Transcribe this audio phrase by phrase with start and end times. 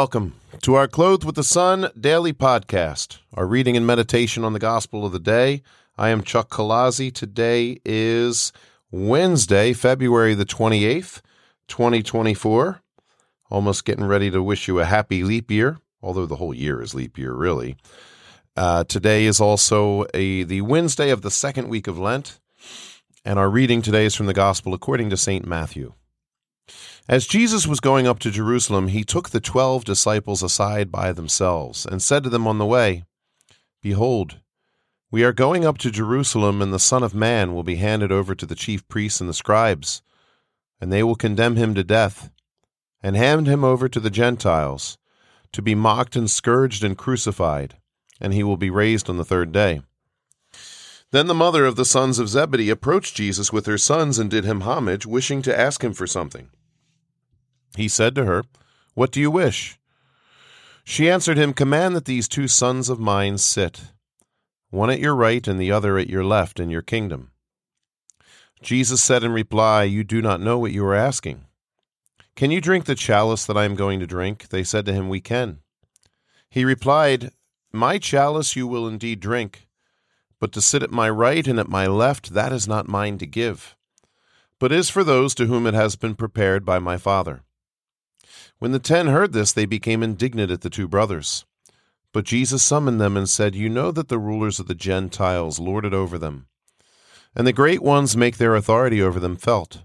[0.00, 0.32] Welcome
[0.62, 5.04] to our Clothed with the Sun daily podcast, our reading and meditation on the gospel
[5.04, 5.62] of the day.
[5.98, 7.12] I am Chuck Kalazi.
[7.12, 8.50] Today is
[8.90, 11.20] Wednesday, February the 28th,
[11.68, 12.80] 2024.
[13.50, 16.94] Almost getting ready to wish you a happy leap year, although the whole year is
[16.94, 17.76] leap year, really.
[18.56, 22.40] Uh, today is also a the Wednesday of the second week of Lent,
[23.22, 25.46] and our reading today is from the Gospel according to St.
[25.46, 25.92] Matthew.
[27.08, 31.84] As Jesus was going up to Jerusalem, he took the twelve disciples aside by themselves
[31.84, 33.04] and said to them on the way,
[33.82, 34.36] Behold,
[35.10, 38.36] we are going up to Jerusalem, and the Son of Man will be handed over
[38.36, 40.02] to the chief priests and the scribes,
[40.80, 42.30] and they will condemn him to death,
[43.02, 44.96] and hand him over to the Gentiles,
[45.52, 47.76] to be mocked and scourged and crucified,
[48.20, 49.82] and he will be raised on the third day.
[51.10, 54.44] Then the mother of the sons of Zebedee approached Jesus with her sons and did
[54.44, 56.50] him homage, wishing to ask him for something.
[57.76, 58.44] He said to her,
[58.94, 59.78] What do you wish?
[60.84, 63.92] She answered him, Command that these two sons of mine sit,
[64.70, 67.30] one at your right and the other at your left in your kingdom.
[68.62, 71.44] Jesus said in reply, You do not know what you are asking.
[72.36, 74.48] Can you drink the chalice that I am going to drink?
[74.48, 75.60] They said to him, We can.
[76.48, 77.30] He replied,
[77.72, 79.68] My chalice you will indeed drink,
[80.40, 83.26] but to sit at my right and at my left, that is not mine to
[83.26, 83.76] give,
[84.58, 87.42] but is for those to whom it has been prepared by my Father.
[88.60, 91.46] When the ten heard this, they became indignant at the two brothers.
[92.12, 95.86] But Jesus summoned them and said, You know that the rulers of the Gentiles lord
[95.86, 96.46] it over them,
[97.34, 99.84] and the great ones make their authority over them felt.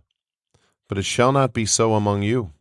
[0.89, 2.51] But it shall not be so among you.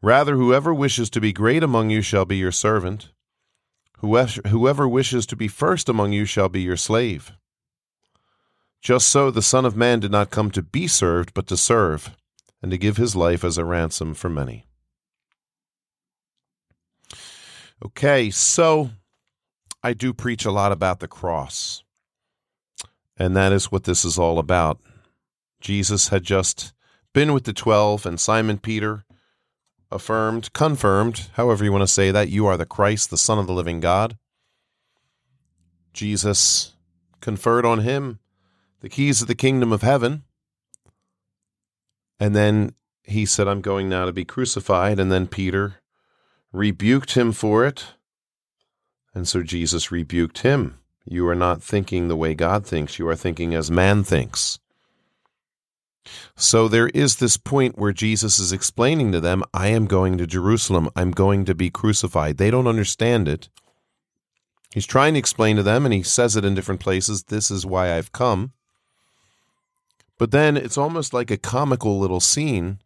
[0.00, 3.10] Rather, whoever wishes to be great among you shall be your servant.
[4.00, 7.32] Whoever wishes to be first among you shall be your slave.
[8.80, 12.16] Just so the Son of Man did not come to be served, but to serve,
[12.62, 14.67] and to give his life as a ransom for many.
[17.84, 18.90] Okay, so
[19.82, 21.84] I do preach a lot about the cross.
[23.16, 24.80] And that is what this is all about.
[25.60, 26.72] Jesus had just
[27.12, 29.04] been with the 12, and Simon Peter
[29.90, 33.46] affirmed, confirmed, however you want to say that, you are the Christ, the Son of
[33.46, 34.18] the living God.
[35.92, 36.74] Jesus
[37.20, 38.18] conferred on him
[38.80, 40.24] the keys of the kingdom of heaven.
[42.20, 45.00] And then he said, I'm going now to be crucified.
[45.00, 45.77] And then Peter
[46.52, 47.94] rebuked him for it.
[49.14, 50.78] And so Jesus rebuked him.
[51.04, 54.58] You are not thinking the way God thinks, you are thinking as man thinks.
[56.36, 60.26] So there is this point where Jesus is explaining to them, I am going to
[60.26, 60.88] Jerusalem.
[60.96, 62.38] I'm going to be crucified.
[62.38, 63.48] They don't understand it.
[64.72, 67.66] He's trying to explain to them, and he says it in different places this is
[67.66, 68.52] why I've come.
[70.18, 72.78] But then it's almost like a comical little scene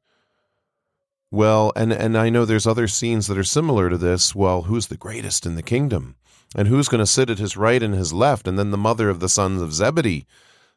[1.32, 4.34] well, and and I know there's other scenes that are similar to this.
[4.34, 6.16] Well, who's the greatest in the kingdom,
[6.54, 8.46] and who's going to sit at his right and his left?
[8.46, 10.26] And then the mother of the sons of Zebedee,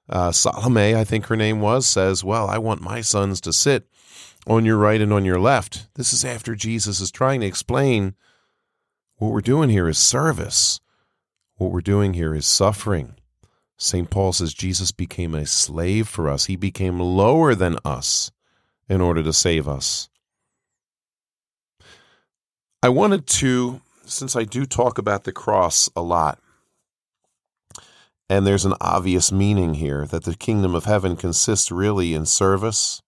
[0.10, 3.90] uh, Salome, I think her name was, says, "Well, I want my sons to sit
[4.48, 8.16] on your right and on your left." This is after Jesus is trying to explain
[9.18, 10.80] what we're doing here is service.
[11.58, 13.16] What we're doing here is suffering.
[13.78, 14.10] St.
[14.10, 16.46] Paul says Jesus became a slave for us.
[16.46, 18.32] He became lower than us
[18.88, 20.08] in order to save us.
[22.86, 26.38] I wanted to, since I do talk about the cross a lot,
[28.30, 33.02] and there's an obvious meaning here that the kingdom of heaven consists really in service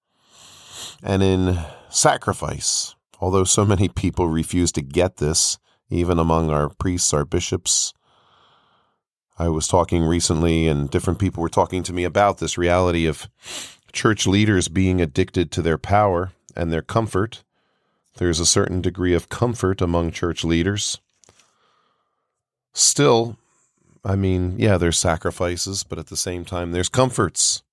[1.04, 1.60] and in
[1.92, 2.96] sacrifice.
[3.20, 5.60] Although so many people refuse to get this,
[5.92, 7.94] even among our priests, our bishops.
[9.38, 13.30] I was talking recently, and different people were talking to me about this reality of
[13.94, 17.44] church leaders being addicted to their power and their comfort
[18.18, 21.00] there's a certain degree of comfort among church leaders.
[22.74, 23.38] Still,
[24.06, 27.64] I mean, yeah, there's sacrifices, but at the same time, there's comforts.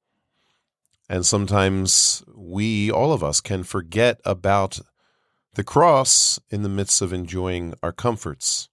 [1.09, 4.81] And sometimes we, all of us, can forget about
[5.55, 8.69] the cross in the midst of enjoying our comforts.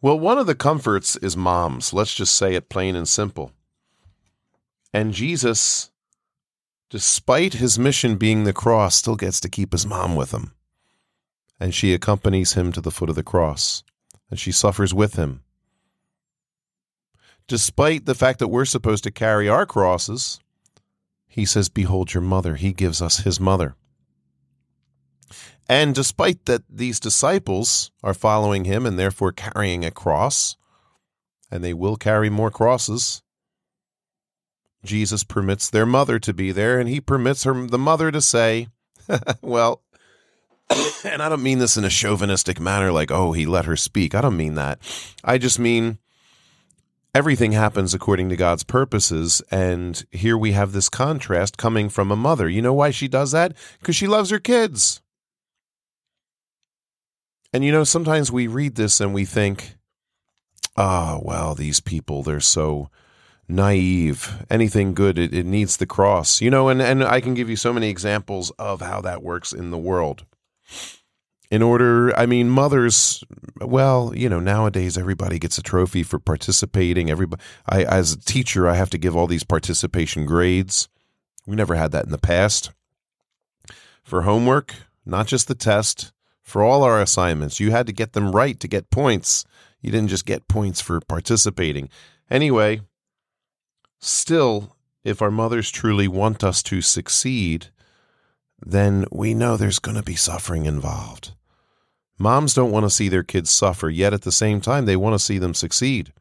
[0.00, 1.92] Well, one of the comforts is moms.
[1.92, 3.52] Let's just say it plain and simple.
[4.92, 5.91] And Jesus
[6.92, 10.52] despite his mission being the cross, still gets to keep his mom with him.
[11.58, 13.82] And she accompanies him to the foot of the cross,
[14.28, 15.42] and she suffers with him.
[17.48, 20.38] Despite the fact that we're supposed to carry our crosses,
[21.26, 22.56] he says, Behold your mother.
[22.56, 23.74] He gives us his mother.
[25.70, 30.58] And despite that these disciples are following him and therefore carrying a cross,
[31.50, 33.22] and they will carry more crosses,
[34.84, 38.68] Jesus permits their mother to be there, and he permits her the mother to say,
[39.42, 39.82] "Well,
[41.04, 44.14] and I don't mean this in a chauvinistic manner, like, oh, he let her speak.
[44.14, 44.78] I don't mean that.
[45.24, 45.98] I just mean
[47.14, 49.42] everything happens according to God's purposes.
[49.50, 52.48] And here we have this contrast coming from a mother.
[52.48, 53.54] You know why she does that?
[53.80, 55.00] Because she loves her kids.
[57.52, 59.76] And you know, sometimes we read this and we think,
[60.76, 62.88] oh, well, these people, they're so
[63.52, 64.44] naive.
[64.50, 66.40] Anything good, it, it needs the cross.
[66.40, 69.52] You know, and, and I can give you so many examples of how that works
[69.52, 70.24] in the world.
[71.50, 73.22] In order i mean mothers
[73.60, 77.10] well you know nowadays everybody gets a trophy for participating.
[77.10, 80.88] Everybody i as a teacher i have to give all these participation grades.
[81.46, 82.70] We never had that in the past.
[84.02, 84.74] For homework
[85.04, 86.10] not just the test
[86.42, 89.44] for all our assignments you had to get them right to get points.
[89.82, 91.90] You didn't just get points for participating.
[92.30, 92.80] Anyway
[94.02, 97.68] still if our mothers truly want us to succeed
[98.64, 101.32] then we know there's going to be suffering involved
[102.22, 105.12] Moms don't want to see their kids suffer, yet at the same time, they want
[105.12, 106.12] to see them succeed.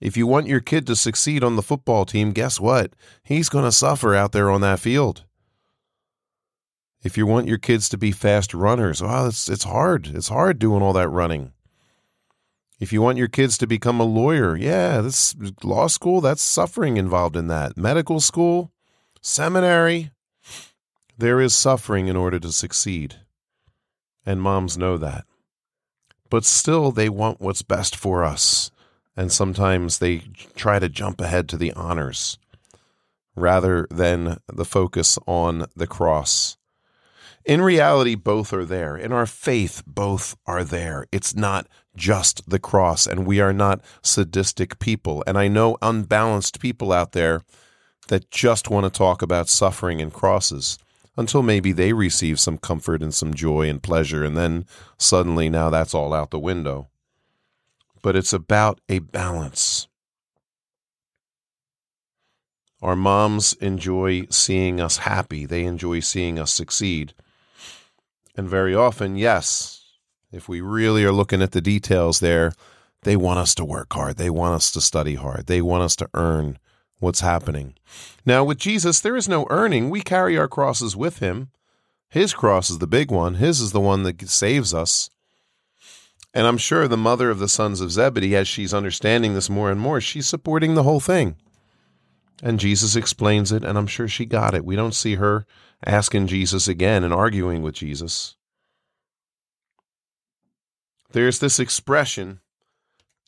[0.00, 2.94] If you want your kid to succeed on the football team, guess what?
[3.22, 5.22] He's going to suffer out there on that field.
[7.04, 10.08] If you want your kids to be fast runners, well, it's, it's hard.
[10.08, 11.52] It's hard doing all that running.
[12.80, 16.96] If you want your kids to become a lawyer, yeah, this law school, that's suffering
[16.96, 17.76] involved in that.
[17.76, 18.72] Medical school,
[19.20, 20.10] seminary,
[21.16, 23.16] there is suffering in order to succeed
[24.24, 25.24] and moms know that.
[26.28, 28.70] But still, they want what's best for us,
[29.16, 30.22] and sometimes they
[30.54, 32.38] try to jump ahead to the honors
[33.34, 36.56] rather than the focus on the cross.
[37.44, 38.96] In reality, both are there.
[38.96, 41.06] In our faith, both are there.
[41.10, 41.66] It's not
[41.96, 45.24] just the cross, and we are not sadistic people.
[45.26, 47.40] And I know unbalanced people out there
[48.08, 50.78] that just want to talk about suffering and crosses
[51.16, 54.66] until maybe they receive some comfort and some joy and pleasure, and then
[54.98, 56.88] suddenly now that's all out the window.
[58.02, 59.88] But it's about a balance.
[62.82, 67.14] Our moms enjoy seeing us happy, they enjoy seeing us succeed.
[68.40, 69.84] And very often, yes,
[70.32, 72.54] if we really are looking at the details there,
[73.02, 74.16] they want us to work hard.
[74.16, 75.46] They want us to study hard.
[75.46, 76.58] They want us to earn
[77.00, 77.74] what's happening.
[78.24, 79.90] Now, with Jesus, there is no earning.
[79.90, 81.50] We carry our crosses with him.
[82.08, 85.10] His cross is the big one, his is the one that saves us.
[86.32, 89.70] And I'm sure the mother of the sons of Zebedee, as she's understanding this more
[89.70, 91.36] and more, she's supporting the whole thing.
[92.42, 94.64] And Jesus explains it, and I'm sure she got it.
[94.64, 95.44] We don't see her
[95.84, 98.36] asking Jesus again and arguing with Jesus.
[101.12, 102.40] There's this expression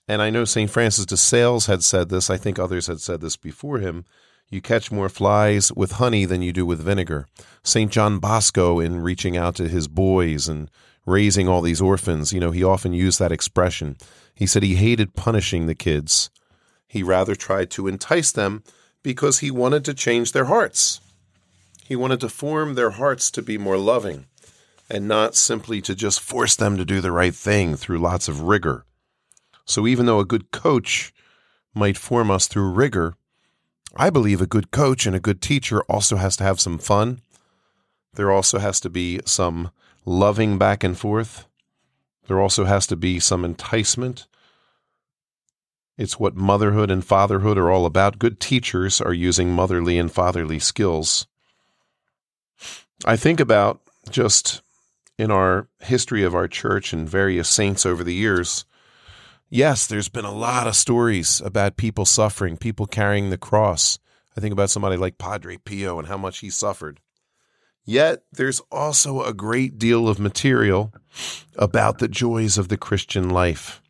[0.08, 0.70] and I know St.
[0.70, 4.04] Francis de Sales had said this, I think others had said this before him.
[4.50, 7.26] You catch more flies with honey than you do with vinegar.
[7.62, 7.90] St.
[7.90, 10.70] John Bosco, in reaching out to his boys and
[11.06, 13.96] raising all these orphans, you know, he often used that expression.
[14.34, 16.30] He said he hated punishing the kids.
[16.86, 18.64] He rather tried to entice them
[19.02, 21.00] because he wanted to change their hearts.
[21.84, 24.26] He wanted to form their hearts to be more loving
[24.88, 28.42] and not simply to just force them to do the right thing through lots of
[28.42, 28.84] rigor.
[29.64, 31.12] So even though a good coach
[31.74, 33.14] might form us through rigor,
[33.96, 37.20] I believe a good coach and a good teacher also has to have some fun.
[38.14, 39.70] There also has to be some
[40.04, 41.46] loving back and forth.
[42.26, 44.26] There also has to be some enticement.
[45.98, 48.18] It's what motherhood and fatherhood are all about.
[48.18, 51.26] Good teachers are using motherly and fatherly skills.
[53.04, 53.80] I think about
[54.10, 54.62] just
[55.18, 58.64] in our history of our church and various saints over the years,
[59.50, 63.98] yes, there's been a lot of stories about people suffering, people carrying the cross.
[64.36, 67.00] I think about somebody like Padre Pio and how much he suffered.
[67.84, 70.92] Yet there's also a great deal of material
[71.56, 73.81] about the joys of the Christian life.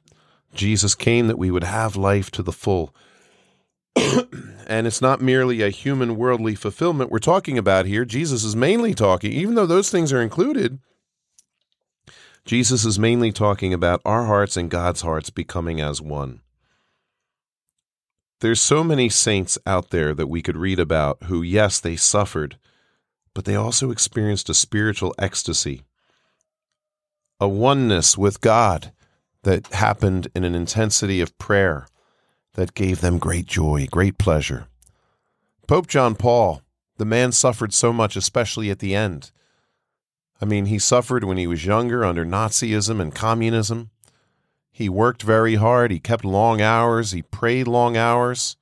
[0.55, 2.95] Jesus came that we would have life to the full.
[4.67, 8.05] and it's not merely a human worldly fulfillment we're talking about here.
[8.05, 10.79] Jesus is mainly talking, even though those things are included,
[12.45, 16.41] Jesus is mainly talking about our hearts and God's hearts becoming as one.
[18.41, 22.59] There's so many saints out there that we could read about who, yes, they suffered,
[23.35, 25.85] but they also experienced a spiritual ecstasy,
[27.39, 28.93] a oneness with God
[29.43, 31.87] that happened in an intensity of prayer
[32.55, 34.67] that gave them great joy, great pleasure.
[35.67, 36.63] Pope John Paul,
[36.99, 39.31] the man suffered so much, especially at the end.
[40.41, 43.91] I mean, he suffered when he was younger under Nazism and communism.
[44.71, 45.91] He worked very hard.
[45.91, 47.13] He kept long hours.
[47.13, 48.57] He prayed long hours.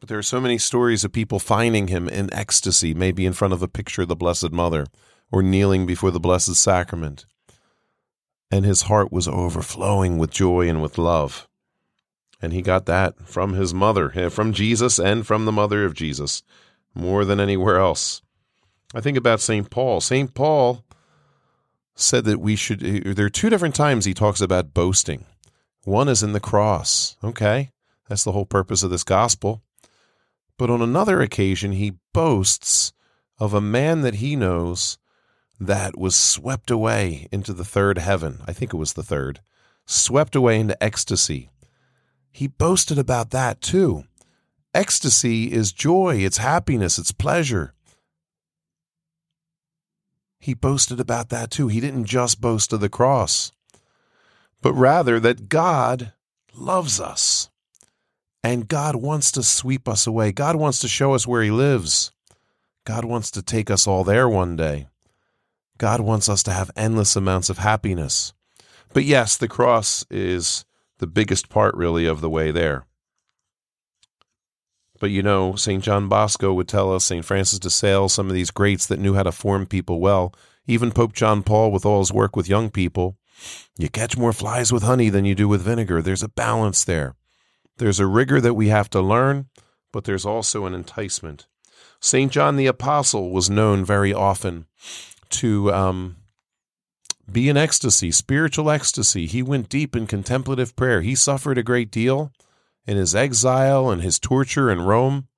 [0.00, 3.54] But there are so many stories of people finding him in ecstasy, maybe in front
[3.54, 4.86] of a picture of the Blessed Mother,
[5.30, 7.26] or kneeling before the Blessed Sacrament.
[8.54, 11.48] And his heart was overflowing with joy and with love.
[12.40, 15.92] And he got that from his mother, eh, from Jesus and from the mother of
[15.92, 16.44] Jesus,
[16.94, 18.22] more than anywhere else.
[18.94, 19.68] I think about St.
[19.70, 20.00] Paul.
[20.00, 20.32] St.
[20.34, 20.84] Paul
[21.96, 25.24] said that we should, eh, there are two different times he talks about boasting.
[25.82, 27.16] One is in the cross.
[27.24, 27.72] Okay.
[28.08, 29.64] That's the whole purpose of this gospel.
[30.58, 32.92] But on another occasion, he boasts
[33.36, 34.96] of a man that he knows
[35.60, 38.40] that was swept away into the third heaven.
[38.46, 39.40] I think it was the third,
[39.86, 41.50] swept away into ecstasy.
[42.30, 44.04] He boasted about that too.
[44.74, 47.74] Ecstasy is joy, it's happiness, it's pleasure.
[50.40, 51.68] He boasted about that too.
[51.68, 53.52] He didn't just boast of the cross,
[54.60, 56.12] but rather that God
[56.52, 57.48] loves us.
[58.42, 60.30] And God wants to sweep us away.
[60.30, 62.12] God wants to show us where He lives.
[62.84, 64.88] God wants to take us all there one day.
[65.78, 68.32] God wants us to have endless amounts of happiness.
[68.92, 70.64] But yes, the cross is
[70.98, 72.86] the biggest part, really, of the way there.
[75.00, 75.82] But you know, St.
[75.82, 77.24] John Bosco would tell us, St.
[77.24, 80.32] Francis de Sales, some of these greats that knew how to form people well,
[80.66, 83.18] even Pope John Paul with all his work with young people,
[83.76, 86.00] you catch more flies with honey than you do with vinegar.
[86.00, 87.16] There's a balance there.
[87.78, 89.48] There's a rigor that we have to learn,
[89.92, 91.48] but there's also an enticement.
[92.00, 92.30] St.
[92.30, 94.66] John the Apostle was known very often
[95.34, 96.16] to um,
[97.30, 99.26] be in ecstasy, spiritual ecstasy.
[99.26, 101.00] He went deep in contemplative prayer.
[101.00, 102.32] He suffered a great deal
[102.86, 105.28] in his exile and his torture in Rome.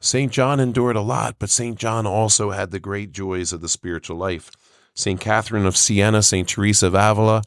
[0.00, 0.30] St.
[0.30, 1.78] John endured a lot, but St.
[1.78, 4.50] John also had the great joys of the spiritual life.
[4.94, 5.20] St.
[5.20, 6.48] Catherine of Siena, St.
[6.48, 7.42] Teresa of Avila,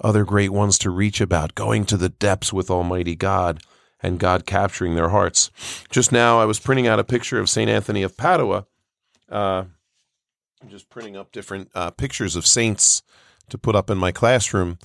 [0.00, 3.60] other great ones to reach about, going to the depths with Almighty God
[4.02, 5.50] and God capturing their hearts.
[5.90, 7.70] Just now, I was printing out a picture of St.
[7.70, 8.66] Anthony of Padua.
[9.28, 9.64] Uh,
[10.62, 13.02] I'm just printing up different uh, pictures of saints
[13.48, 14.78] to put up in my classroom.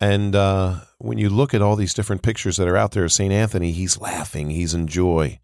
[0.00, 3.12] And uh, when you look at all these different pictures that are out there of
[3.12, 3.32] St.
[3.32, 5.38] Anthony, he's laughing, he's in joy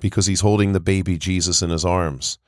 [0.00, 2.38] because he's holding the baby Jesus in his arms.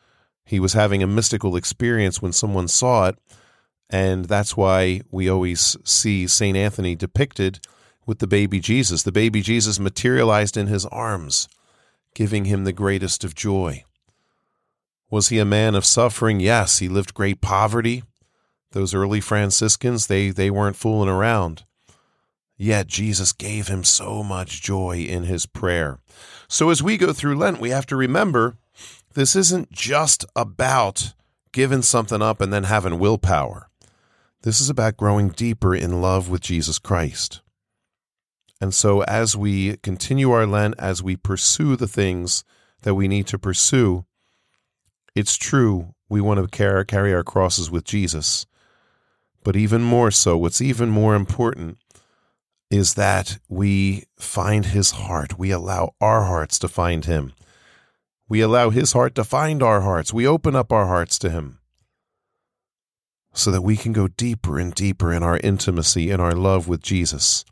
[0.45, 3.19] He was having a mystical experience when someone saw it
[3.91, 6.57] and that's why we always see St.
[6.57, 7.61] Anthony depicted
[8.07, 9.03] with the baby Jesus.
[9.03, 11.49] The baby Jesus materialized in his arms,
[12.15, 13.85] giving him the greatest of joy.
[15.11, 16.41] Was he a man of suffering?
[16.41, 18.03] Yes, he lived great poverty.
[18.73, 21.65] Those early Franciscans, they, they weren't fooling around.
[22.57, 25.99] Yet Jesus gave him so much joy in his prayer.
[26.49, 28.57] So as we go through Lent, we have to remember
[29.15, 31.15] this isn't just about
[31.53, 33.71] giving something up and then having willpower.
[34.43, 37.41] This is about growing deeper in love with Jesus Christ.
[38.61, 42.45] And so, as we continue our Lent, as we pursue the things
[42.83, 44.05] that we need to pursue,
[45.15, 48.47] it's true we want to carry, carry our crosses with Jesus.
[49.43, 51.79] But even more so, what's even more important
[52.71, 55.39] is that we find his heart.
[55.39, 57.33] We allow our hearts to find him.
[58.29, 60.13] We allow his heart to find our hearts.
[60.13, 61.59] We open up our hearts to him
[63.35, 66.81] so that we can go deeper and deeper in our intimacy and our love with
[66.81, 67.45] Jesus,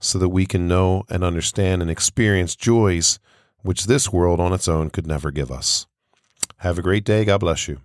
[0.00, 3.18] so that we can know and understand and experience joys
[3.62, 5.86] which this world on its own could never give us.
[6.58, 7.24] Have a great day.
[7.24, 7.80] God bless you.